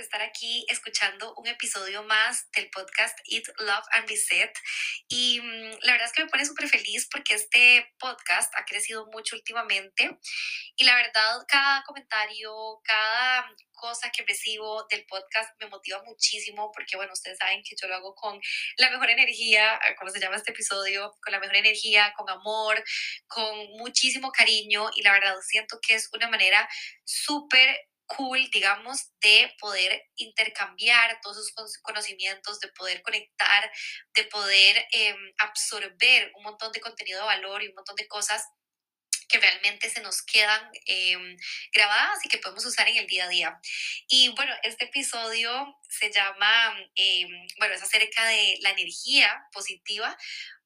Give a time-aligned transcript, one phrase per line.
[0.00, 4.52] Estar aquí escuchando un episodio más del podcast Eat, Love and Reset.
[5.08, 9.06] Y mm, la verdad es que me pone súper feliz porque este podcast ha crecido
[9.12, 10.18] mucho últimamente.
[10.76, 16.96] Y la verdad, cada comentario, cada cosa que recibo del podcast me motiva muchísimo porque,
[16.96, 18.40] bueno, ustedes saben que yo lo hago con
[18.76, 22.82] la mejor energía, como se llama este episodio, con la mejor energía, con amor,
[23.26, 26.68] con muchísimo cariño y la verdad siento que es una manera
[27.04, 33.70] súper cool, digamos, de poder intercambiar todos esos conocimientos, de poder conectar,
[34.14, 38.44] de poder em, absorber un montón de contenido de valor y un montón de cosas
[39.28, 41.36] que realmente se nos quedan em,
[41.72, 43.60] grabadas y que podemos usar en el día a día.
[44.08, 50.16] Y bueno, este episodio se llama, em, bueno, es acerca de la energía positiva,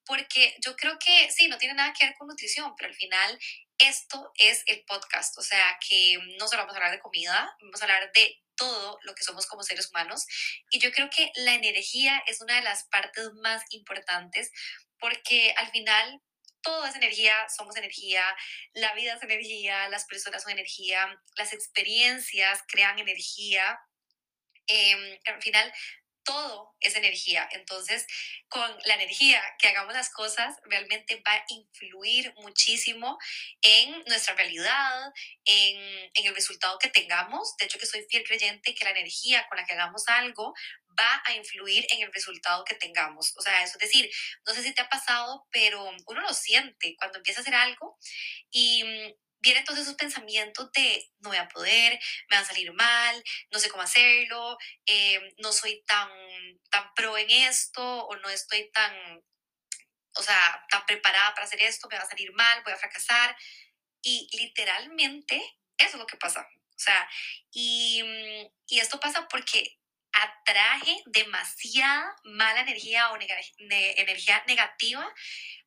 [0.07, 3.39] porque yo creo que sí, no tiene nada que ver con nutrición, pero al final
[3.79, 7.81] esto es el podcast, o sea que no solo vamos a hablar de comida, vamos
[7.81, 10.27] a hablar de todo lo que somos como seres humanos.
[10.71, 14.51] Y yo creo que la energía es una de las partes más importantes
[14.99, 16.23] porque al final
[16.63, 18.25] todo es energía, somos energía,
[18.73, 23.79] la vida es energía, las personas son energía, las experiencias crean energía.
[24.67, 25.71] Eh, al final,
[26.25, 27.49] todo es energía.
[27.53, 28.07] Entonces,
[28.49, 33.19] con la energía que hagamos las cosas, realmente va a influir muchísimo
[33.63, 35.13] en nuestra realidad,
[35.45, 37.57] en, el resultado que tengamos.
[37.59, 40.55] De hecho, que soy fiel creyente que la energía con la que hagamos algo
[40.99, 43.35] va a influir en el resultado que tengamos.
[43.37, 44.11] O sea, eso es decir,
[44.47, 47.99] no sé si te ha pasado, pero uno lo siente cuando empieza a hacer algo
[48.51, 48.85] y
[49.45, 53.23] vienen entonces esos pensamientos de no voy a poder, me va a salir mal,
[53.53, 56.09] no sé cómo hacerlo, eh, no soy tan,
[56.71, 59.23] tan pro en esto o no estoy tan,
[60.17, 63.37] o sea, tan preparada para hacer esto, me va a salir mal, voy a fracasar.
[64.03, 65.37] Y literalmente
[65.79, 66.41] eso es lo que pasa.
[66.41, 67.09] O sea,
[67.53, 68.03] y,
[68.67, 69.79] y esto pasa porque
[70.13, 75.13] atraje demasiada mala energía o energía negativa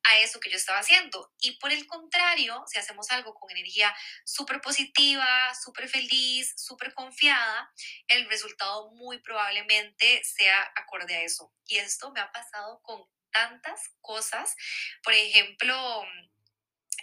[0.04, 1.32] a eso que yo estaba haciendo.
[1.40, 3.94] Y por el contrario, si hacemos algo con energía
[4.24, 7.70] súper positiva, súper feliz, súper confiada,
[8.08, 11.52] el resultado muy probablemente sea acorde a eso.
[11.66, 14.54] Y esto me ha pasado con tantas cosas.
[15.02, 16.04] Por ejemplo,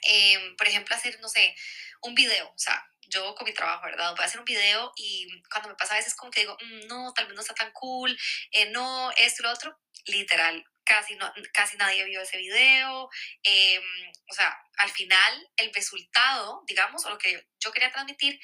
[0.04, 1.56] em, por ejemplo, hacer, no sé,
[2.02, 2.50] un video.
[2.50, 4.12] O sea, yo con mi trabajo, ¿verdad?
[4.12, 6.88] Voy a hacer un video y cuando me pasa a veces como que digo, mm,
[6.88, 8.18] no, tal vez no está tan cool,
[8.52, 13.10] eh, no, esto y lo otro, literal, casi, no, casi nadie vio ese video.
[13.44, 13.84] Em,
[14.30, 18.40] o sea, al final el resultado, digamos, o lo que yo quería transmitir,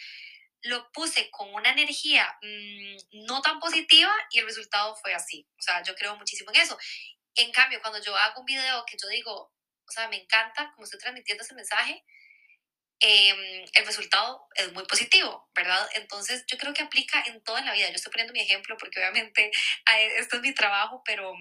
[0.63, 5.47] lo puse con una energía mm, no tan positiva y el resultado fue así.
[5.57, 6.77] O sea, yo creo muchísimo en eso.
[7.35, 9.53] En cambio, cuando yo hago un video que yo digo,
[9.87, 12.03] o sea, me encanta como estoy transmitiendo ese mensaje,
[13.03, 15.89] Em, el resultado es muy positivo, ¿verdad?
[15.95, 17.89] Entonces yo creo que aplica en toda la vida.
[17.89, 19.49] Yo estoy poniendo mi ejemplo porque obviamente
[20.17, 21.33] esto es mi trabajo, pero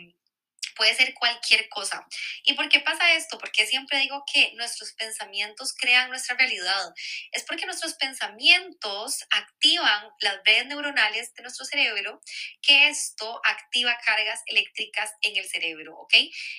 [0.77, 2.07] puede ser cualquier cosa.
[2.45, 3.39] ¿Y por qué pasa esto?
[3.39, 6.93] Porque siempre digo que nuestros pensamientos crean nuestra realidad.
[7.33, 12.21] Es porque nuestros pensamientos activan las redes neuronales de nuestro cerebro,
[12.63, 16.15] que esto activa cargas eléctricas en el cerebro, ¿ok?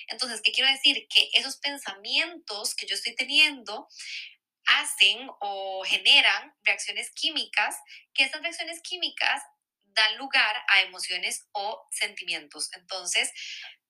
[0.08, 1.06] Entonces, ¿qué quiero decir?
[1.08, 3.88] Que esos pensamientos que yo estoy teniendo
[4.66, 7.76] hacen o generan reacciones químicas,
[8.14, 9.42] que esas reacciones químicas
[9.94, 12.70] dan lugar a emociones o sentimientos.
[12.74, 13.30] Entonces,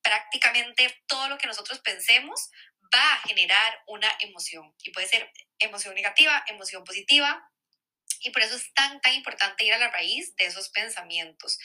[0.02, 2.50] prácticamente todo lo que nosotros pensemos
[2.94, 7.48] va a generar una emoción y puede ser emoción negativa, emoción positiva.
[8.24, 11.58] Y por eso es tan, tan importante ir a la raíz de esos pensamientos.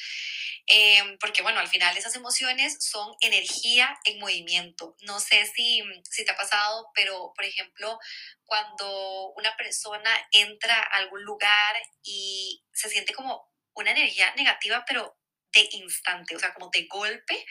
[0.66, 4.96] Em, porque bueno, al final esas emociones son energía en movimiento.
[5.02, 8.00] No sé si, si te ha pasado, pero por ejemplo,
[8.44, 15.18] cuando una persona entra a algún lugar y se siente como una energía negativa, pero
[15.54, 17.46] de instante, o sea, como de golpe.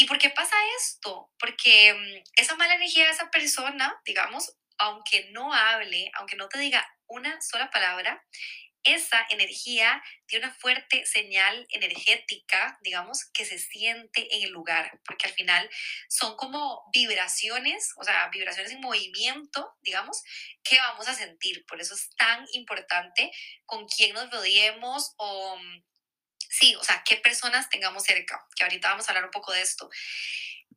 [0.00, 1.32] ¿Y por qué pasa esto?
[1.40, 6.60] Porque mm, esa mala energía de esa persona, digamos, aunque no hable, aunque no te
[6.60, 8.24] diga una sola palabra,
[8.84, 15.26] esa energía tiene una fuerte señal energética, digamos, que se siente en el lugar, porque
[15.26, 15.68] al final
[16.08, 20.22] son como vibraciones, o sea, vibraciones en movimiento, digamos,
[20.62, 21.66] que vamos a sentir.
[21.66, 23.32] Por eso es tan importante
[23.66, 25.87] con quién nos rodeemos o mm,
[26.48, 29.62] sí, o sea, qué personas tengamos cerca, que ahorita vamos a hablar un poco de
[29.62, 29.88] esto.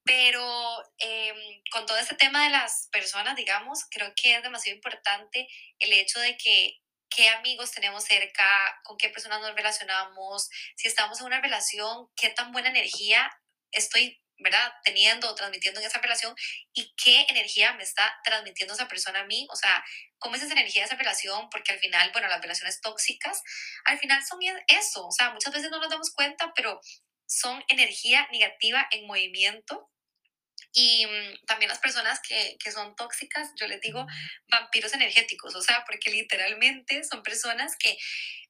[0.03, 5.47] Pero em, con todo este tema de las personas, digamos, creo que es demasiado importante
[5.79, 6.79] el hecho de que
[7.09, 8.45] qué amigos tenemos cerca,
[8.83, 13.31] con qué personas nos relacionamos, si estamos en una relación, qué tan buena energía
[13.71, 14.73] estoy ¿verdad?
[14.83, 16.35] Teniendo o transmitiendo en esa relación
[16.73, 19.83] y qué energía me está transmitiendo esa persona a mí, o sea,
[20.17, 23.41] cómo es esa energía de esa relación, porque al final, bueno, las relaciones tóxicas,
[23.85, 26.79] al final son eso, o sea, muchas veces no nos damos cuenta, pero
[27.27, 29.89] son energía negativa en movimiento
[30.73, 34.05] y mm, también las personas que, que, son tóxicas, yo les digo
[34.47, 37.97] vampiros energéticos, o sea, porque literalmente son personas que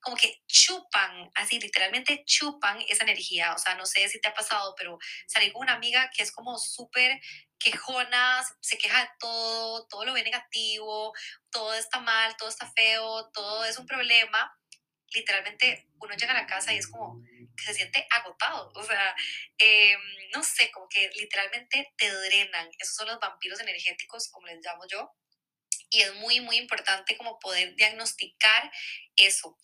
[0.02, 3.54] como que chupan, así literalmente chupan esa energía.
[3.54, 4.98] O sea, no sé si te ha pasado, pero
[5.28, 7.22] salí con una amiga que es como súper
[7.60, 11.14] quejona, se queja de todo, todo lo ve negativo,
[11.52, 14.58] todo está mal, todo está feo, todo es un problema.
[15.14, 17.22] Literalmente uno llega a la casa y es como
[17.56, 19.16] que se siente agotado, o sea,
[19.58, 20.00] em,
[20.34, 22.70] no sé, como que literalmente te drenan.
[22.80, 25.16] Esos son los vampiros energéticos, como les llamo yo
[25.92, 28.72] y es muy, muy importante como poder diagnosticar
[29.16, 29.58] eso.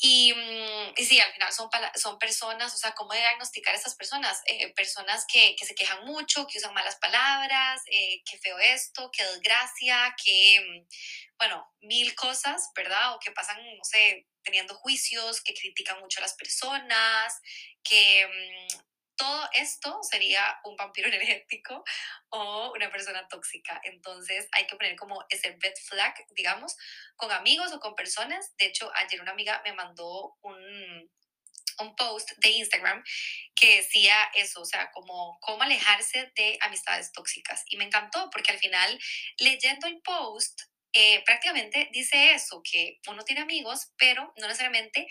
[0.00, 3.96] Y, mm, y, sí, al final son, son personas, o sea, ¿cómo diagnosticar a esas
[3.96, 4.40] personas?
[4.46, 9.10] Eh, personas que, que, se quejan mucho, que usan malas palabras, eh, que feo esto,
[9.10, 10.88] que desgracia, que, mm,
[11.36, 13.14] bueno, mil cosas, ¿verdad?
[13.14, 17.38] O que pasan, no sé, teniendo juicios, que critican mucho a las personas,
[17.82, 18.78] que mm,
[19.16, 21.84] todo esto sería un vampiro energético
[22.30, 23.78] o una persona tóxica.
[23.84, 26.76] Entonces hay que poner como ese red flag, digamos,
[27.16, 28.56] con amigos o con personas.
[28.56, 31.10] De hecho, ayer una amiga me mandó un,
[31.80, 33.04] un post de Instagram
[33.54, 37.64] que decía eso, o sea, como cómo alejarse de amistades tóxicas.
[37.66, 38.98] Y me encantó porque al final,
[39.38, 40.62] leyendo el post,
[40.98, 45.06] eh, prácticamente dice eso, que uno tiene amigos, pero no necesariamente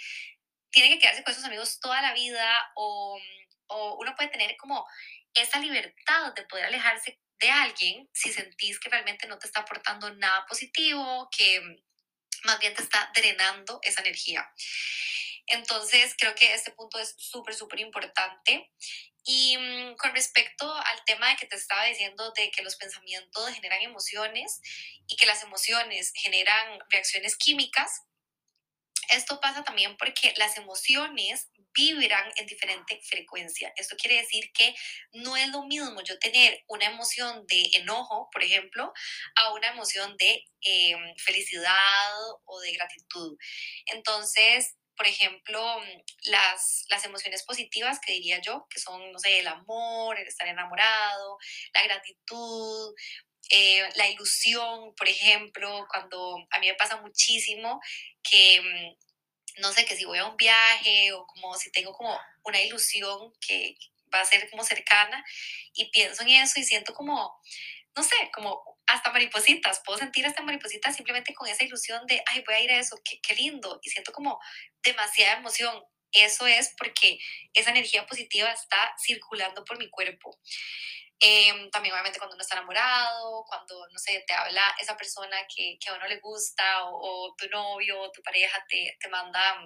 [0.69, 3.19] tiene que quedarse con esos amigos toda la vida o
[3.67, 4.85] o uno puede tener como
[5.33, 10.13] esa libertad de poder alejarse de alguien si sentís que realmente no te está aportando
[10.15, 11.61] nada positivo, que
[12.43, 14.49] más bien te está drenando esa energía.
[15.47, 18.71] Entonces, creo que este punto es súper, súper importante.
[19.23, 23.49] Y mm, con respecto al tema de que te estaba diciendo de que los pensamientos
[23.49, 24.61] generan emociones
[25.07, 28.03] y que las emociones generan reacciones químicas,
[29.09, 33.71] esto pasa también porque las emociones vibran en diferente frecuencia.
[33.75, 34.75] Esto quiere decir que
[35.13, 38.91] no es lo mismo yo tener una emoción de enojo, por ejemplo,
[39.35, 42.13] a una emoción de em, felicidad
[42.45, 43.37] o de gratitud.
[43.85, 45.81] Entonces, por ejemplo,
[46.23, 50.47] las, las emociones positivas que diría yo, que son, no sé, el amor, el estar
[50.47, 51.37] enamorado,
[51.73, 52.95] la gratitud,
[53.49, 57.79] eh, la ilusión, por ejemplo, cuando a mí me pasa muchísimo
[58.23, 58.95] que em,
[59.57, 63.33] no sé, que si voy a un viaje o como si tengo como una ilusión
[63.39, 63.77] que
[64.13, 65.23] va a ser como cercana
[65.73, 67.39] y pienso en eso y siento como,
[67.95, 72.43] no sé, como hasta maripositas, puedo sentir hasta maripositas simplemente con esa ilusión de, ay,
[72.45, 74.39] voy a ir a eso, qué, qué lindo, y siento como
[74.83, 75.83] demasiada emoción.
[76.11, 77.19] Eso es porque
[77.53, 80.39] esa energía positiva está circulando por mi cuerpo.
[81.19, 85.77] Em, también obviamente cuando uno está enamorado, cuando, no sé, te habla esa persona que,
[85.79, 89.59] que a uno le gusta o, tu novio o tu pareja te, te manda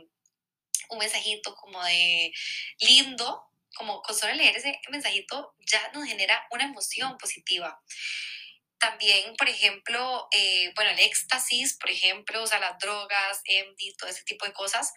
[0.89, 2.31] un mensajito como de
[2.79, 7.81] lindo, como con solo leer ese mensajito ya nos genera una emoción positiva.
[8.81, 14.09] También, por ejemplo, eh, bueno, el éxtasis, por ejemplo, o sea, las drogas, MD, todo
[14.09, 14.91] ese tipo de cosas,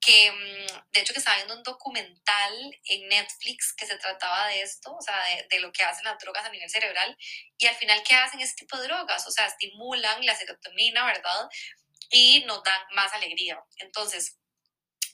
[0.00, 4.62] que mm, de hecho que estaba viendo un documental en Netflix que se trataba de
[4.62, 5.16] esto, o sea,
[5.48, 7.16] de, lo que hacen las drogas a nivel cerebral
[7.56, 11.48] y al final qué hacen este tipo de drogas, o sea, estimulan la serotonina, ¿verdad?
[12.10, 13.62] Y nos dan más alegría.
[13.76, 14.36] Entonces,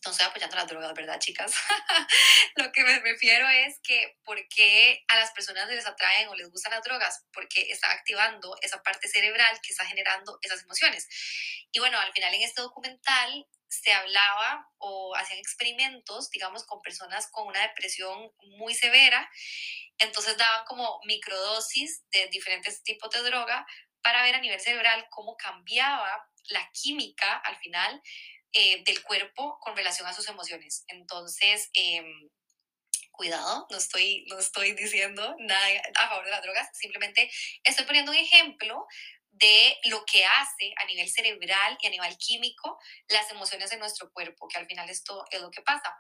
[0.04, 1.52] no estoy apoyando las drogas, ¿verdad, chicas?
[2.56, 6.50] Lo que me refiero es que por qué a las personas les atraen o les
[6.50, 11.08] gustan las drogas, porque está activando esa parte cerebral que está generando esas emociones.
[11.72, 17.28] Y bueno, al final en este documental se hablaba o hacían experimentos, digamos, con personas
[17.30, 19.30] con una depresión muy severa.
[19.98, 23.66] Entonces daban como microdosis de diferentes tipos de droga
[24.00, 28.00] para ver a nivel cerebral cómo cambiaba la química al final
[28.52, 30.84] eh, del cuerpo con relación a sus emociones.
[30.88, 32.28] Entonces, em,
[33.10, 37.30] cuidado, no estoy, no estoy diciendo nada a favor de las drogas, simplemente
[37.64, 38.86] estoy poniendo un ejemplo
[39.30, 42.78] de lo que hace a nivel cerebral y a nivel químico
[43.08, 45.96] las emociones de nuestro cuerpo, que al final esto es lo que pasa.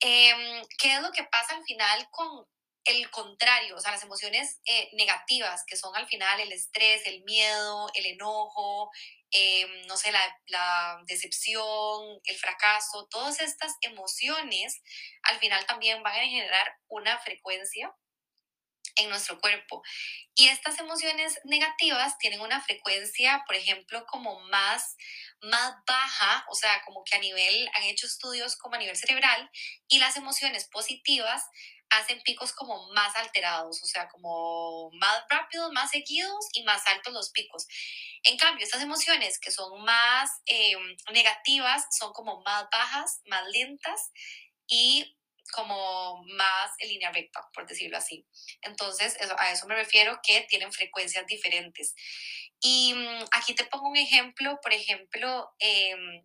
[0.00, 2.46] Em, ¿Qué es lo que pasa al final con,
[2.84, 7.22] el contrario, o sea, las emociones eh, negativas, que son al final el estrés, el
[7.24, 8.90] miedo, el enojo,
[9.30, 14.82] em, no sé, la, la, decepción, el fracaso, todas estas emociones
[15.22, 17.94] al final también van a generar una frecuencia
[18.96, 19.82] en nuestro cuerpo.
[20.34, 24.96] Y estas emociones negativas tienen una frecuencia, por ejemplo, como más,
[25.40, 29.50] más baja, o sea, como que a nivel, han hecho estudios como a nivel cerebral,
[29.88, 31.44] y las emociones positivas
[31.92, 37.12] hacen picos como más alterados, o sea, como más rápidos, más seguidos y más altos
[37.12, 37.66] los picos.
[38.22, 40.76] En cambio, estas emociones que son más eh,
[41.12, 44.10] negativas son como más bajas, más lentas
[44.66, 45.16] y
[45.52, 48.26] como más en línea recta, por decirlo así.
[48.62, 51.94] Entonces, a eso me refiero que tienen frecuencias diferentes.
[52.60, 56.24] Y mm, aquí te pongo un ejemplo, por ejemplo, em,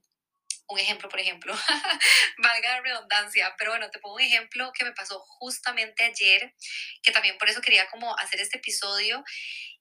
[0.69, 1.53] un ejemplo, por ejemplo,
[2.37, 6.53] valga la redundancia, pero bueno, te pongo un ejemplo que me pasó justamente ayer,
[7.01, 9.23] que también por eso quería como hacer este episodio,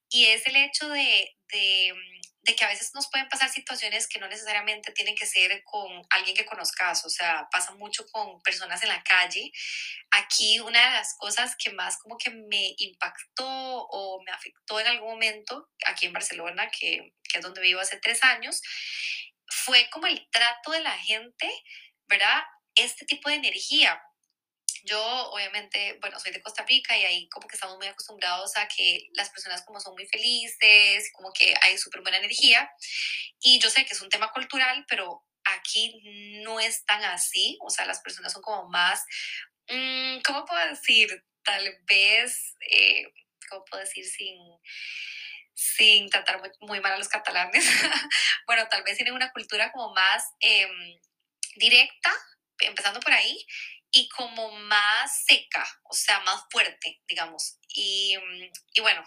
[0.08, 4.20] y es el hecho de, mm, de que a veces nos pueden pasar situaciones que
[4.20, 8.82] no necesariamente tienen que ser con alguien que conozcas, o sea, pasa mucho con personas
[8.84, 9.50] en la calle.
[10.12, 14.86] Aquí una de las cosas que más como que me impactó o me afectó en
[14.86, 18.62] algún momento, aquí en Barcelona, que, que es donde vivo hace tres años,
[19.48, 21.50] fue como el trato de la gente,
[22.06, 22.42] ¿verdad?
[22.74, 24.00] Este tipo de energía,
[24.84, 28.68] yo obviamente, bueno, soy de Costa Rica y ahí como que estamos muy acostumbrados a
[28.68, 32.70] que las personas como son muy felices, como que hay súper buena energía.
[33.40, 36.00] Y yo sé que es un tema cultural, pero aquí
[36.44, 37.58] no es tan así.
[37.62, 39.04] O sea, las personas son como más,
[39.68, 41.24] mmm, ¿cómo puedo decir?
[41.42, 43.12] Tal vez, eh,
[43.48, 44.38] ¿cómo puedo decir sin
[45.56, 47.64] sin tratar muy, mal a los catalanes.
[48.46, 51.00] bueno, tal vez tienen una cultura como más em,
[51.56, 52.12] directa,
[52.58, 53.44] empezando por ahí,
[53.90, 57.58] y como más seca, o sea, más fuerte, digamos.
[57.68, 58.14] Y,
[58.74, 59.02] y bueno,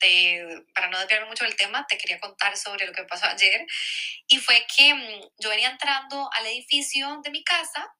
[0.00, 3.64] te, para no desviarme mucho del tema, te quería contar sobre lo que pasó ayer.
[4.26, 7.94] Y fue que mm, yo venía entrando al edificio de mi casa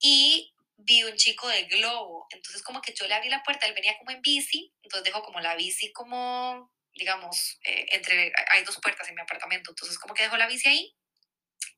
[0.00, 2.26] y vi un chico de globo.
[2.30, 5.22] Entonces como que yo le abrí la puerta, él venía como en bici, entonces dejo
[5.22, 10.14] como la bici como, digamos, eh, entre, hay dos puertas en mi apartamento, entonces como
[10.14, 10.96] que dejo la bici ahí.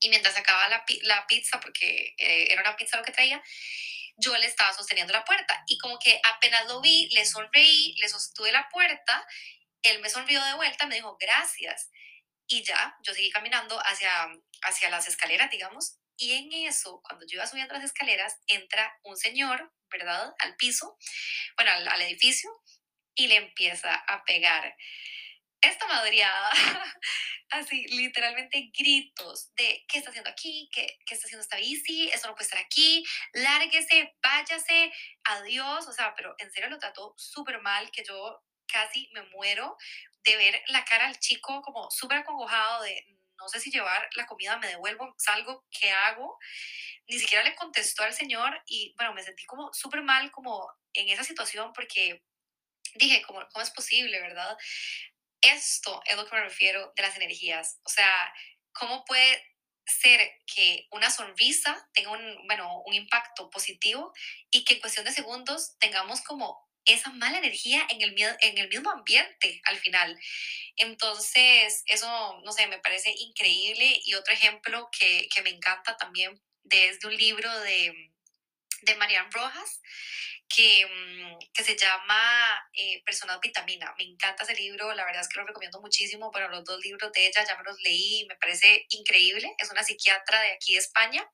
[0.01, 3.43] Y mientras sacaba la, la pizza, porque eh, era una pizza lo que traía,
[4.17, 8.09] yo le estaba sosteniendo la puerta y como que apenas lo vi, le sonreí, le
[8.09, 9.27] sostuve la puerta,
[9.83, 11.91] él me sonrió de vuelta, me dijo gracias
[12.49, 14.29] y ya, yo seguí caminando hacia,
[14.63, 19.17] hacia las escaleras, digamos, y en eso, cuando yo iba subiendo las escaleras, entra un
[19.17, 20.99] señor, ¿verdad?, al piso,
[21.57, 22.51] bueno, al, al edificio,
[23.19, 24.75] y le empieza a pegar.
[25.61, 26.51] Esta madriada,
[27.51, 32.29] así literalmente gritos de qué está haciendo aquí, qué, qué está haciendo esta bici, eso
[32.29, 34.93] no puede estar aquí, lárguese, váyase,
[35.25, 39.77] adiós, o sea, pero en serio lo trató súper mal, que yo casi me muero
[40.23, 43.05] de ver la cara al chico como súper acongojado de
[43.37, 46.39] no sé si llevar la comida, me devuelvo, salgo, ¿qué hago?
[47.09, 51.09] Ni siquiera le contestó al señor y bueno, me sentí como súper mal como en
[51.09, 52.23] esa situación porque
[52.95, 54.57] dije, ¿cómo, ¿cómo es posible, verdad?
[55.41, 57.79] Esto es lo que me refiero de las energías.
[57.85, 58.33] O sea,
[58.73, 59.43] ¿cómo puede
[59.87, 64.13] ser que una sonrisa tenga un, bueno, un impacto positivo
[64.51, 68.69] y que en cuestión de segundos tengamos como esa mala energía en el, en el
[68.69, 70.19] mismo ambiente al final.
[70.77, 74.01] Entonces, eso, no sé, me parece increíble.
[74.05, 78.13] Y otro ejemplo que, que me encanta también desde un libro de,
[78.83, 79.81] de Marian Rojas,
[80.49, 83.95] que, mm, que se llama eh, Personas Vitamina.
[83.99, 87.13] Me encanta ese libro, la verdad es que lo recomiendo muchísimo, pero los dos libros
[87.13, 90.79] de ella ya me los leí, me parece increíble, es una psiquiatra de aquí de
[90.79, 91.29] España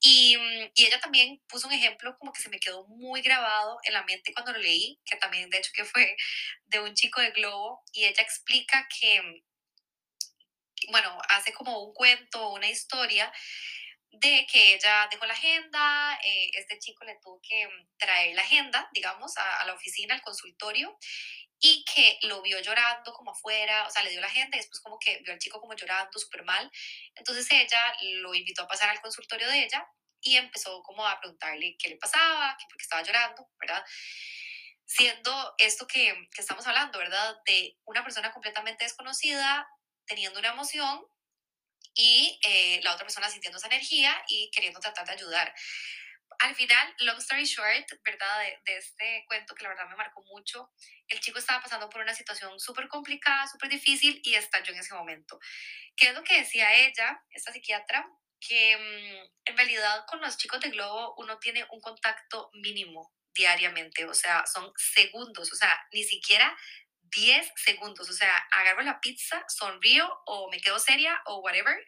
[0.00, 3.78] y, mm, y, ella también puso un ejemplo como que se me quedó muy grabado
[3.84, 6.16] en la mente cuando lo leí, que también de hecho que fue
[6.66, 12.50] de un chico de Globo y ella explica que, mm, bueno, hace como un cuento,
[12.50, 13.32] una historia
[14.20, 18.42] de que ella dejó la agenda, eh, este chico le tuvo que mm, traer la
[18.42, 20.96] agenda, digamos, a, la oficina, al consultorio,
[21.60, 24.80] y que lo vio llorando como afuera, o sea, le dio la agenda y después
[24.80, 26.70] como que vio al chico como llorando súper mal.
[27.14, 29.86] Entonces ella lo invitó a pasar al consultorio de ella
[30.20, 33.84] y empezó como a preguntarle qué le pasaba, que por qué estaba llorando, ¿verdad?
[34.84, 37.36] Siendo esto que, que estamos hablando, ¿verdad?
[37.46, 39.66] De una persona completamente desconocida
[40.06, 41.02] teniendo una emoción
[41.94, 45.54] y eh, la otra persona sintiendo esa energía y queriendo tratar de ayudar.
[46.40, 48.40] Al final, long story short, ¿verdad?
[48.64, 50.72] De, este cuento que la verdad me marcó mucho,
[51.08, 54.94] el chico estaba pasando por una situación súper complicada, súper difícil y estalló en ese
[54.94, 55.38] momento.
[55.96, 58.04] ¿Qué es lo que decía ella, esta psiquiatra?
[58.40, 64.04] Que mm, en realidad con los chicos de Globo uno tiene un contacto mínimo diariamente,
[64.06, 66.56] o sea, son segundos, o sea, ni siquiera
[67.10, 71.84] 10 segundos, o sea, agarro la pizza, sonrío o me quedo seria o whatever,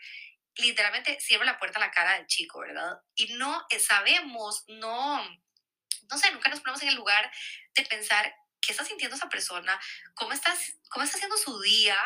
[0.57, 3.01] literalmente cierro la puerta a la cara del chico, ¿verdad?
[3.15, 5.23] Y no eh, sabemos, no,
[6.11, 7.31] no sé, nunca nos ponemos en el lugar
[7.75, 9.79] de pensar qué está sintiendo esa persona,
[10.15, 11.99] cómo, estás, cómo está haciendo su día,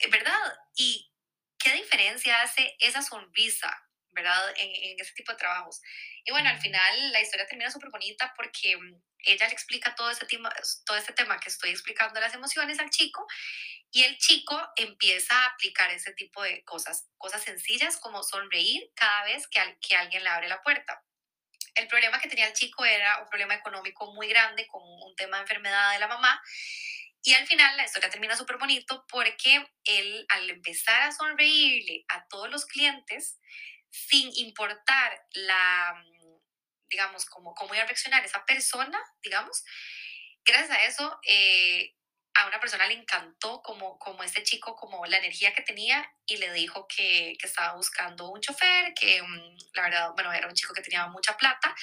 [0.00, 0.38] eh, ¿verdad?
[0.76, 1.12] Y
[1.58, 4.54] qué diferencia hace esa sonrisa, ¿verdad?
[4.56, 5.80] En, en ese tipo de trabajos.
[6.24, 10.10] Y bueno, al final la historia termina súper bonita porque mm, ella le explica todo,
[10.10, 10.52] ese tema,
[10.84, 13.26] todo este tema que estoy explicando, las emociones al chico,
[13.92, 19.24] y el chico empieza a aplicar ese tipo de cosas, cosas sencillas como sonreír cada
[19.24, 21.02] vez que, que alguien le abre la puerta.
[21.74, 25.38] El problema que tenía el chico era un problema económico muy grande con un tema
[25.38, 26.40] de enfermedad de la mamá.
[27.22, 32.26] Y al final la historia termina súper bonito porque él al empezar a sonreírle a
[32.28, 33.38] todos los clientes,
[33.90, 36.04] sin importar la,
[36.88, 39.64] digamos, cómo, cómo iba a reaccionar esa persona, digamos,
[40.44, 41.94] gracias a eso, eh,
[42.34, 46.36] a una persona le encantó como, como este chico, como la energía que tenía y
[46.36, 50.54] le dijo que, que estaba buscando un chofer, que mm, la verdad, bueno, era un
[50.54, 51.74] chico que tenía mucha plata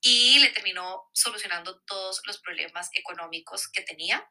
[0.00, 4.28] y le terminó solucionando todos los problemas económicos que tenía.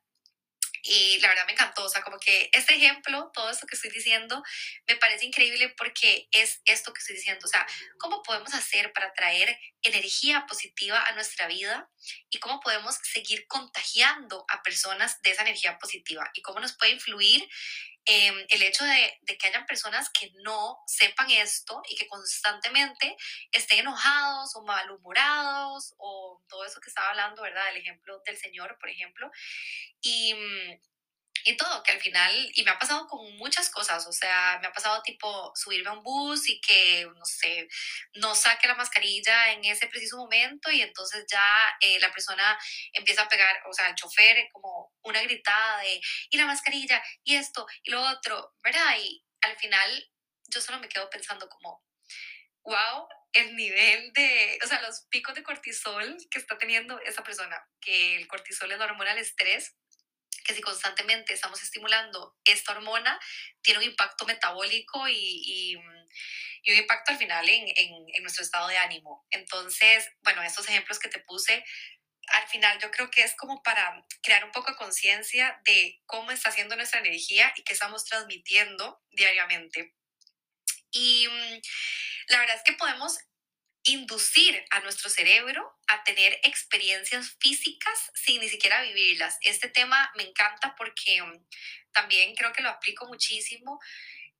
[0.88, 3.90] Y la verdad me encantó, o sea, como que este ejemplo, todo esto que estoy
[3.90, 4.44] diciendo,
[4.88, 7.66] me parece increíble porque es esto que estoy diciendo, o sea,
[7.98, 11.90] cómo podemos hacer para traer energía positiva a nuestra vida
[12.30, 16.92] y cómo podemos seguir contagiando a personas de esa energía positiva y cómo nos puede
[16.92, 17.50] influir
[18.06, 23.18] eh, el hecho de, de, que hayan personas que no sepan esto y que constantemente
[23.52, 27.70] estén enojados o malhumorados o todo eso que estaba hablando, ¿verdad?
[27.72, 29.32] El ejemplo del Señor, por ejemplo.
[30.02, 30.80] Y, mm,
[31.48, 34.68] y todo, que al final, y me ha pasado con muchas cosas, o sea, me
[34.68, 37.68] ha pasado tipo subirme a un bus y que, no sé,
[38.16, 41.46] no saque la mascarilla en ese preciso momento y entonces ya
[41.82, 42.58] eh, la persona
[42.94, 47.36] empieza a pegar, o sea, el chofer como una gritada de, y la mascarilla, y
[47.36, 48.98] esto, y lo otro, ¿verdad?
[49.00, 50.12] Y al final
[50.48, 51.86] yo solo me quedo pensando como,
[52.64, 57.64] wow, el nivel de, o sea, los picos de cortisol que está teniendo esa persona,
[57.82, 59.76] que el cortisol es la hormona del estrés
[60.46, 63.20] que si constantemente estamos estimulando esta hormona,
[63.62, 68.78] tiene un impacto metabólico y, y, un impacto al final en, en, nuestro estado de
[68.78, 69.26] ánimo.
[69.30, 71.64] Entonces, bueno, estos ejemplos que te puse,
[72.28, 76.32] al final yo creo que es como para crear un poco de conciencia de cómo
[76.32, 79.94] está haciendo nuestra energía y qué estamos transmitiendo diariamente.
[80.92, 81.62] Y mm,
[82.28, 83.18] la verdad es que podemos
[83.86, 89.38] inducir a nuestro cerebro a tener experiencias físicas sin ni siquiera vivirlas.
[89.42, 91.46] Este tema me encanta porque mm,
[91.92, 93.80] también creo que lo aplico muchísimo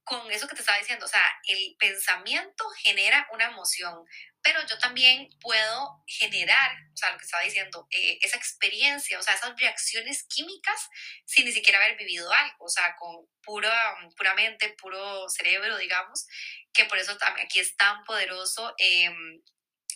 [0.06, 4.06] con eso que te estaba diciendo, o sea, el pensamiento genera una emoción,
[4.44, 9.24] pero yo también puedo generar, o sea, lo que estaba diciendo, eh, esa experiencia, o
[9.24, 10.90] sea, esas reacciones químicas
[11.26, 16.28] sin ni siquiera haber vivido algo, o sea, con pura, puramente, puro cerebro, digamos,
[16.72, 18.76] que por eso también aquí es tan poderoso.
[18.78, 19.42] Em,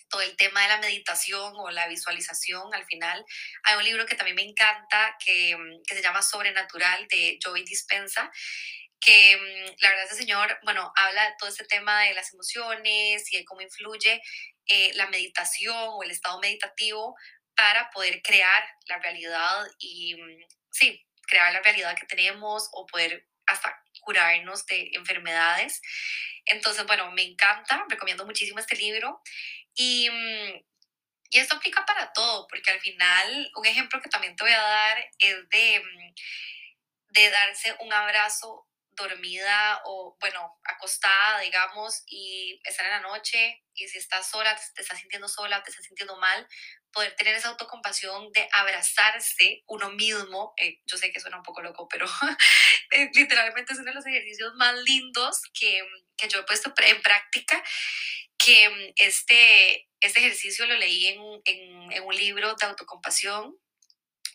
[0.09, 3.23] todo el tema de la meditación o la visualización al final.
[3.61, 8.31] Hay un libro que también me encanta que, que se llama Sobrenatural de Joey Dispensa
[8.99, 13.31] que mm, la verdad ese señor, bueno, habla de todo este tema de las emociones
[13.31, 14.21] y de cómo influye
[14.67, 17.15] eh, la meditación o el estado meditativo
[17.55, 23.27] para poder crear la realidad y, mm, sí, crear la realidad que tenemos o poder
[23.45, 25.81] hasta curarnos de enfermedades.
[26.45, 29.21] Entonces, bueno, me encanta, recomiendo muchísimo este libro
[29.75, 30.63] y, mm,
[31.31, 34.59] y esto aplica para todo, porque al final un ejemplo que también te voy a
[34.59, 35.83] dar es de,
[37.09, 38.68] de darse un abrazo
[39.03, 44.81] dormida o, bueno, acostada, digamos, y estar en la noche, y si estás sola, te
[44.81, 46.47] estás sintiendo sola, te estás sintiendo mal,
[46.91, 51.61] poder tener esa autocompasión de abrazarse uno mismo, eh, yo sé que suena un poco
[51.61, 52.05] loco, pero
[52.91, 55.81] eh, literalmente es uno de los ejercicios más lindos que,
[56.17, 57.63] que yo he puesto en práctica,
[58.37, 63.55] que mm, este, este ejercicio lo leí en, en, en un libro de autocompasión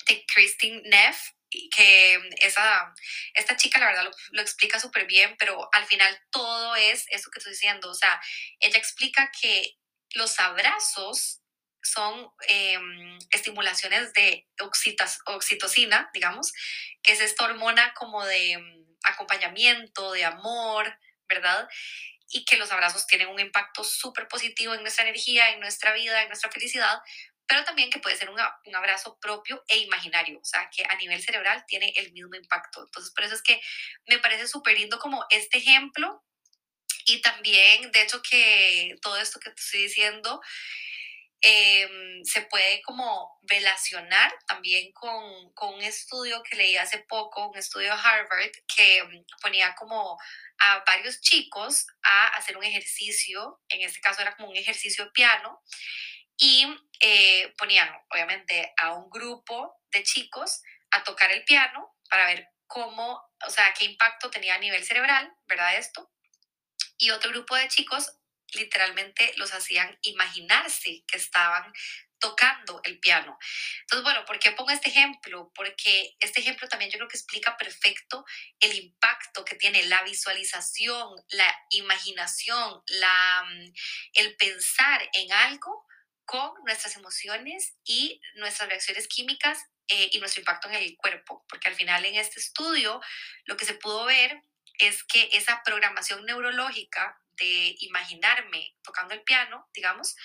[0.06, 1.33] de Christine Neff,
[1.74, 2.94] que esa,
[3.34, 7.38] esta chica la verdad lo, explica súper bien, pero al final todo es eso que
[7.38, 8.20] estoy diciendo, o sea,
[8.60, 9.76] ella explica que
[10.14, 11.40] los abrazos
[11.82, 16.52] son em, estimulaciones de oxitas, oxitocina, digamos,
[17.02, 21.68] que es esta hormona como de em, acompañamiento, de amor, ¿verdad?
[22.30, 26.22] Y que los abrazos tienen un impacto súper positivo en nuestra energía, en nuestra vida,
[26.22, 27.00] en nuestra felicidad,
[27.46, 30.96] pero también que puede ser un, un, abrazo propio e imaginario, o sea, que a
[30.96, 32.84] nivel cerebral tiene el mismo impacto.
[32.84, 33.60] Entonces, por eso es que
[34.06, 36.24] me parece súper lindo como este ejemplo
[37.06, 40.40] y también, de hecho, que todo esto que te estoy diciendo
[41.46, 47.58] Em, se puede como relacionar también con, con, un estudio que leí hace poco, un
[47.58, 50.18] estudio de Harvard, que mm, ponía como
[50.56, 55.62] a varios chicos a hacer un ejercicio, en este caso era como un ejercicio piano,
[56.36, 56.66] y
[57.00, 63.20] eh, ponían obviamente a un grupo de chicos a tocar el piano para ver cómo,
[63.46, 65.76] o sea, qué impacto tenía a nivel cerebral, ¿verdad?
[65.76, 66.10] Esto.
[66.98, 68.18] Y otro grupo de chicos
[68.52, 71.72] literalmente los hacían imaginarse que estaban
[72.18, 73.38] tocando el piano.
[73.80, 75.52] Entonces, bueno, ¿por qué pongo este ejemplo?
[75.54, 78.24] Porque este ejemplo también yo creo que explica perfecto
[78.60, 83.72] el impacto que tiene la visualización, la imaginación, la, mm,
[84.14, 85.86] el pensar en algo
[86.24, 91.68] con nuestras emociones y nuestras reacciones químicas eh, y nuestro impacto en el cuerpo, porque
[91.68, 93.00] al final en este estudio
[93.44, 94.42] lo que se pudo ver
[94.78, 100.16] es que esa programación neurológica de imaginarme tocando el piano, digamos,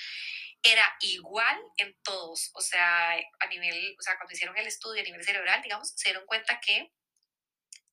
[0.64, 2.52] era igual en todos.
[2.54, 6.10] O sea, a nivel, o sea, cuando hicieron el estudio a nivel cerebral, digamos, se
[6.10, 6.92] dieron cuenta que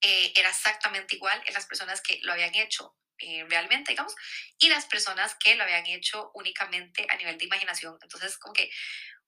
[0.03, 4.14] eh, era exactamente igual en las personas que lo habían hecho eh, realmente, digamos,
[4.59, 7.98] y las personas que lo habían hecho únicamente a nivel de imaginación.
[8.02, 8.70] Entonces, como que,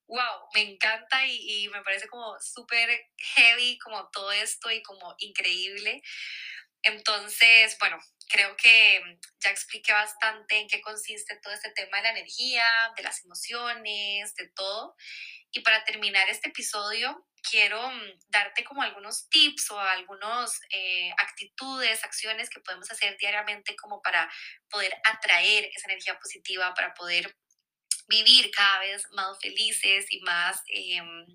[0.06, 5.14] wow, me encanta y, y me parece como súper heavy como todo esto y como
[5.18, 6.02] increíble.
[6.82, 7.98] Entonces, bueno,
[8.28, 12.92] creo que mm, ya expliqué bastante en qué consiste todo este tema de la energía,
[12.96, 14.94] de las emociones, de todo.
[15.50, 22.04] Y para terminar este episodio, quiero mm, darte como algunos tips o algunas eh, actitudes,
[22.04, 24.30] acciones que podemos hacer diariamente como para
[24.70, 27.36] poder atraer esa energía positiva, para poder
[28.08, 31.26] vivir cada vez más felices y más, em,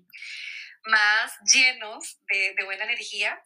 [0.84, 3.42] más llenos de, de buena energía.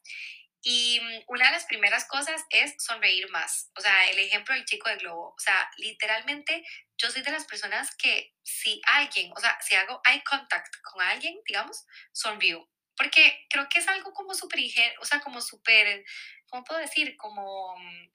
[0.62, 3.70] Y mm, una de las primeras cosas es sonreír más.
[3.76, 5.34] O sea, el ejemplo del chico de globo.
[5.36, 6.64] O sea, literalmente
[6.96, 11.02] yo soy de las personas que si alguien, o sea, si hago eye contact con
[11.02, 12.68] alguien, digamos, sonrío.
[12.96, 16.04] Porque creo que es algo como súper, o sea, como súper,
[16.46, 17.16] ¿cómo puedo decir?
[17.16, 18.10] Como mm,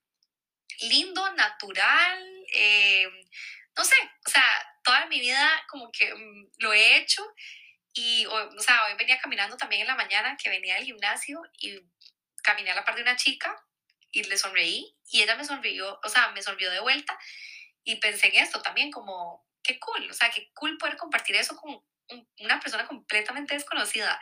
[0.81, 3.07] lindo, natural, eh,
[3.75, 4.43] no sé, o sea,
[4.83, 7.23] toda mi vida como que mm, lo he hecho
[7.93, 11.41] y, o, o sea, hoy venía caminando también en la mañana que venía del gimnasio
[11.59, 11.79] y
[12.43, 13.55] caminé a la par de una chica
[14.11, 17.17] y le sonreí y ella me sonrió, o sea, me sonrió de vuelta
[17.83, 21.55] y pensé en esto también como, qué cool, o sea, qué cool poder compartir eso
[21.55, 21.81] con
[22.39, 24.19] una persona completamente desconocida.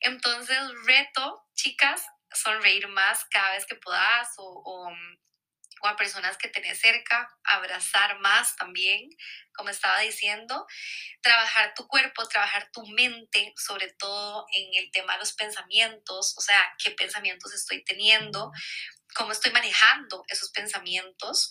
[0.00, 4.90] Entonces, reto, chicas, sonreír más cada vez que puedas o, o,
[5.86, 9.10] a personas que tenés cerca, abrazar más también,
[9.52, 10.66] como estaba diciendo,
[11.22, 16.40] trabajar tu cuerpo, trabajar tu mente, sobre todo en el tema de los pensamientos, o
[16.40, 18.52] sea, qué pensamientos estoy teniendo,
[19.14, 21.50] cómo estoy manejando esos pensamientos,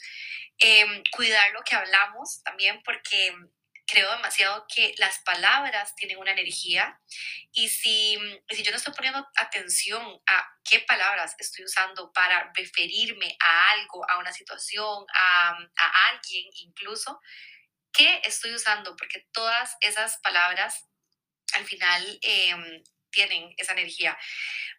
[0.60, 3.34] eh, cuidar lo que hablamos también, porque
[3.86, 7.00] creo demasiado que las palabras tienen una energía
[7.52, 8.18] y si,
[8.50, 14.10] si yo no estoy poniendo atención a qué palabras estoy usando para referirme a algo,
[14.10, 17.20] a una situación, a, a alguien incluso,
[17.92, 18.96] ¿qué estoy usando?
[18.96, 20.88] Porque todas esas palabras
[21.54, 24.18] al final eh, tienen esa energía.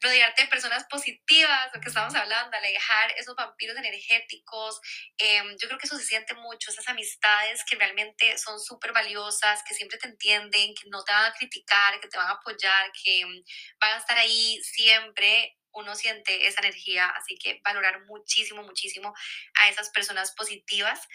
[0.00, 4.80] Rodearte de personas positivas, lo que estamos hablando, alejar esos vampiros energéticos.
[5.18, 9.62] Eh, yo creo que eso se siente mucho, esas amistades que realmente son súper valiosas,
[9.68, 12.90] que siempre te entienden, que no te van a criticar, que te van a apoyar,
[13.04, 13.42] que mm,
[13.80, 15.56] van a estar ahí siempre.
[15.72, 19.14] Uno siente esa energía, así que valorar muchísimo, muchísimo
[19.54, 21.06] a esas personas positivas.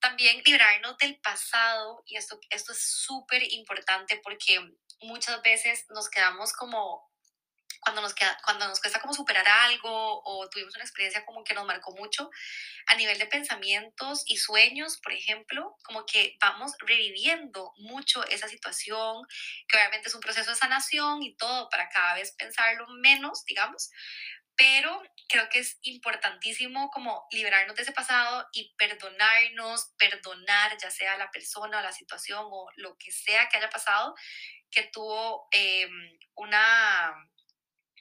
[0.00, 4.60] También librarnos del pasado, y esto, esto es súper importante porque
[5.00, 7.06] muchas veces nos quedamos como
[7.80, 11.54] cuando nos, queda, cuando nos cuesta como superar algo o tuvimos una experiencia como que
[11.54, 12.30] nos marcó mucho
[12.86, 19.24] a nivel de pensamientos y sueños, por ejemplo, como que vamos reviviendo mucho esa situación,
[19.68, 23.90] que obviamente es un proceso de sanación y todo para cada vez pensarlo menos, digamos,
[24.56, 31.18] pero creo que es importantísimo como liberarnos de ese pasado y perdonarnos, perdonar ya sea
[31.18, 34.14] la persona o la situación o lo que sea que haya pasado
[34.76, 35.88] que tuvo eh,
[36.34, 37.14] una,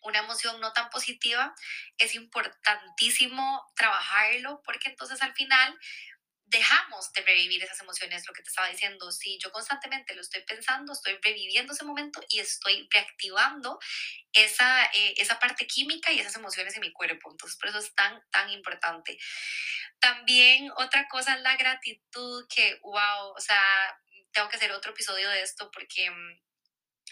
[0.04, 1.56] una emoción no tan positiva,
[1.98, 5.80] es importantísimo trabajarlo porque entonces al final
[6.48, 10.44] dejamos de revivir esas emociones, lo que te estaba diciendo, si yo constantemente lo estoy
[10.44, 13.80] pensando, estoy reviviendo ese momento y estoy reactivando
[14.34, 17.32] esa, eh, esa parte química y esas emociones en mi cuerpo.
[17.32, 19.18] Entonces, por eso es tan, tan importante.
[20.00, 23.64] También otra cosa es la gratitud, que, wow, o sea,
[24.36, 26.45] tengo que hacer otro episodio de esto porque mm,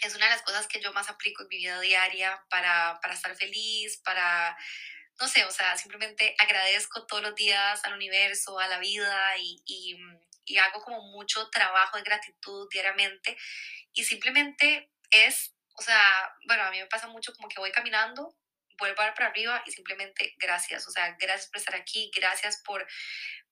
[0.02, 3.14] es una de las cosas que yo más aplico en mi vida diaria para, para
[3.14, 4.56] estar feliz, para
[5.20, 9.62] no sé, o sea, simplemente agradezco todos los días al universo, a la vida y,
[9.64, 9.96] y,
[10.44, 13.36] y hago como mucho trabajo de gratitud diariamente.
[13.92, 18.34] Y simplemente es, o sea, bueno, a mí me pasa mucho como que voy caminando,
[18.76, 22.60] vuelvo a ver para arriba y simplemente gracias, o sea, gracias por estar aquí, gracias
[22.64, 22.84] por,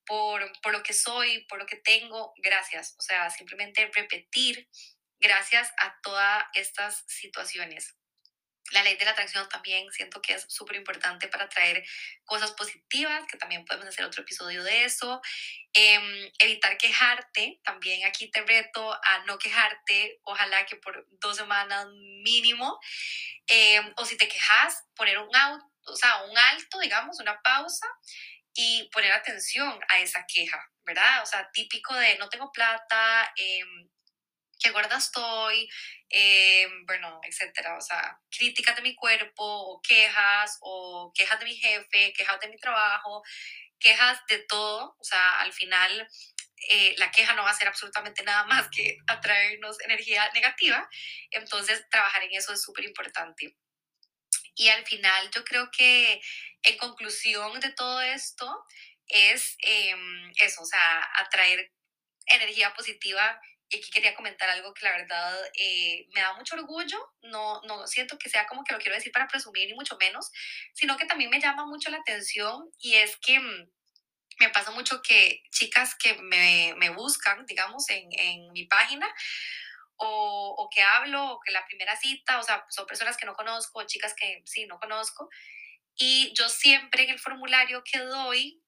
[0.04, 4.68] por, por lo que soy, por lo que tengo, gracias, o sea, simplemente repetir
[5.22, 7.94] gracias a todas estas situaciones.
[8.70, 11.84] La ley de la atracción también siento que es súper importante para traer
[12.24, 15.20] cosas positivas, que también podemos hacer otro episodio de eso.
[15.74, 21.86] Em, evitar quejarte, también aquí te reto a no quejarte, ojalá que por dos semanas
[22.22, 22.78] mínimo.
[23.46, 27.86] Em, o si te quejas, poner un, out, o sea, un alto, digamos, una pausa
[28.54, 31.22] y poner atención a esa queja, ¿verdad?
[31.22, 33.60] O sea, típico de no tengo plata, eh,
[34.62, 35.68] qué gorda estoy,
[36.08, 37.76] eh, bueno, etcétera.
[37.76, 42.48] O sea, críticas de mi cuerpo, o quejas, o quejas de mi jefe, quejas de
[42.48, 43.22] mi trabajo,
[43.78, 44.96] quejas de todo.
[44.98, 46.08] O sea, al final
[46.68, 50.88] eh, la queja no va a ser absolutamente nada más que atraernos energía negativa.
[51.30, 53.56] Entonces, trabajar en eso es súper importante.
[54.54, 56.20] Y al final, yo creo que
[56.62, 58.64] en conclusión de todo esto
[59.06, 61.72] es em, eso, o sea, atraer
[62.26, 63.40] energía positiva
[63.72, 67.86] y aquí quería comentar algo que la verdad eh, me da mucho orgullo, no, no
[67.86, 70.30] siento que sea como que lo quiero decir para presumir ni mucho menos,
[70.74, 73.70] sino que también me llama mucho la atención y es que mm,
[74.40, 79.08] me pasa mucho que chicas que me, me buscan, digamos, en, en mi página,
[79.96, 83.34] o, o, que hablo, o que la primera cita, o sea, son personas que no
[83.34, 85.30] conozco, chicas que sí, no conozco,
[85.94, 88.61] y yo siempre en el formulario que doy,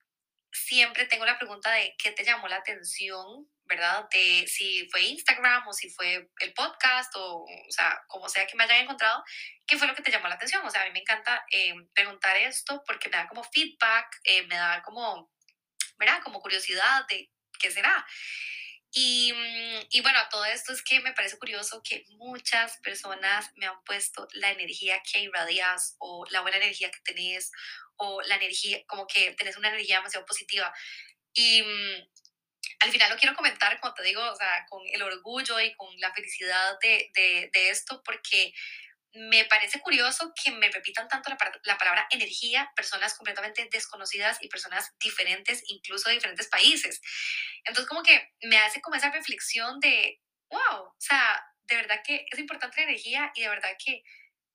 [0.54, 4.06] siempre tengo la pregunta de qué te llamó la atención ¿verdad?
[4.10, 8.56] De si fue Instagram o si fue el podcast o, o sea, como sea que
[8.56, 9.24] me hayan encontrado,
[9.66, 10.64] ¿qué fue lo que te llamó la atención?
[10.64, 14.46] O sea, a mí me encanta eh, preguntar esto porque me da como feedback, eh,
[14.46, 15.32] me da como,
[15.98, 16.22] ¿verdad?
[16.22, 18.06] Como curiosidad de qué será.
[18.96, 23.66] Y, mm, y, bueno, todo esto es que me parece curioso que muchas personas me
[23.66, 27.50] han puesto la energía que irradias o la buena energía que tenés
[27.96, 30.72] o la energía, como que tenés una energía demasiado positiva.
[31.32, 32.08] Y, mm,
[32.80, 35.88] al final lo quiero comentar, como te digo, o sea, con el orgullo y con
[36.00, 38.52] la felicidad de, de, de esto, porque
[39.14, 44.48] me parece curioso que me repitan tanto la, la, palabra energía personas completamente desconocidas y
[44.48, 47.00] personas diferentes, incluso de diferentes países.
[47.64, 52.26] Entonces, como que me hace como esa reflexión de, wow, o sea, de verdad que
[52.30, 54.02] es importante la energía y de verdad que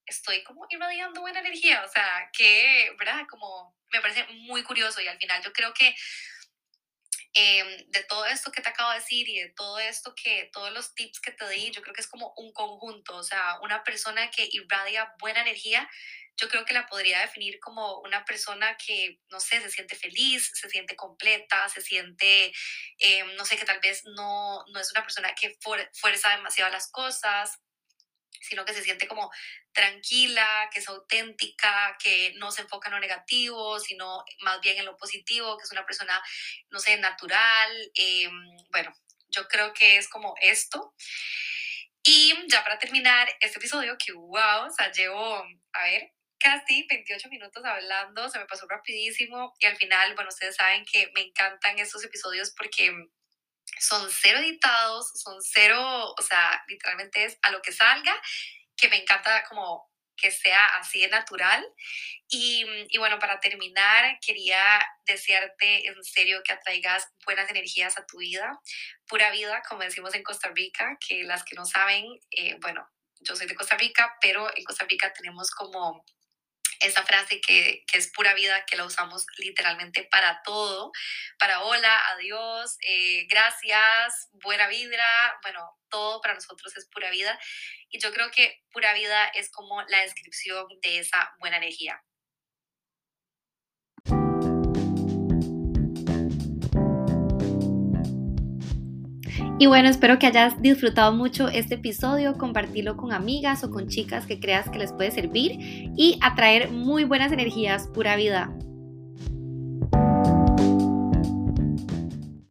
[0.09, 3.25] estoy como irradiando buena energía, o sea, que, ¿verdad?
[3.29, 5.95] Como me parece muy curioso y al final yo creo que
[7.33, 10.73] eh, de todo esto que te acabo de decir y de todo esto que, todos
[10.73, 13.83] los tips que te di, yo creo que es como un conjunto, o sea, una
[13.83, 15.87] persona que irradia buena energía,
[16.37, 20.51] yo creo que la podría definir como una persona que, no sé, se siente feliz,
[20.53, 22.53] se siente completa, se siente,
[22.97, 26.89] eh, no sé, que tal vez no, no es una persona que fuerza demasiado las
[26.91, 27.59] cosas,
[28.41, 29.31] sino que se siente como
[29.73, 34.85] tranquila, que es auténtica, que no se enfoca en lo negativo, sino más bien en
[34.85, 36.21] lo positivo, que es una persona,
[36.69, 37.91] no sé, natural.
[37.95, 38.93] Em, bueno,
[39.29, 40.93] yo creo que es como esto.
[42.03, 47.29] Y ya para terminar este episodio, que wow, o sea, llevo, a ver, casi 28
[47.29, 51.77] minutos hablando, se me pasó rapidísimo y al final, bueno, ustedes saben que me encantan
[51.77, 52.91] estos episodios porque
[53.79, 58.13] son cero editados, son cero, o sea, literalmente es a lo que salga,
[58.75, 61.65] que me encanta como que sea así de natural.
[62.27, 68.17] Y, y, bueno, para terminar, quería desearte en serio que atraigas buenas energías a tu
[68.17, 68.59] vida,
[69.07, 72.87] pura vida, como decimos en Costa Rica, que las que no saben, eh, bueno,
[73.21, 76.05] yo soy de Costa Rica, pero en Costa Rica tenemos como
[76.79, 80.91] esa frase que, que, es pura vida, que la usamos literalmente para todo,
[81.37, 87.39] para hola, adiós, eh, gracias, buena vibra, bueno, todo para nosotros es pura vida.
[87.89, 92.01] Y yo creo que pura vida es como la descripción de esa buena energía.
[99.61, 104.25] Y bueno, espero que hayas disfrutado mucho este episodio, compartirlo con amigas o con chicas
[104.25, 105.57] que creas que les puede servir
[105.97, 108.49] y atraer muy buenas energías, pura vida.